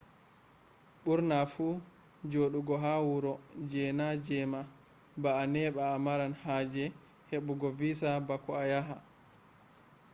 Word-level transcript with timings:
burna 1.03 1.39
fu 1.53 1.67
jodugo 2.31 2.75
ha 2.83 2.93
wuro 3.07 3.33
je 3.69 3.83
na 3.99 4.07
jema 4.25 4.61
ba 5.21 5.31
a 5.41 5.45
neba 5.55 5.81
a 5.93 5.95
maran 6.05 6.33
haje 6.43 6.83
hebbugo 7.29 7.67
visa 7.79 8.09
bako 8.27 8.51
a 8.61 8.63
yaha 8.71 8.97